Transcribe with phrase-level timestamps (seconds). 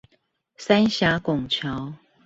[0.57, 1.93] 三峽拱橋